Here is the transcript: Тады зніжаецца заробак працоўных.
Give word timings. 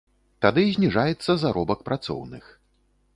Тады 0.45 0.63
зніжаецца 0.77 1.31
заробак 1.43 1.83
працоўных. 1.91 2.49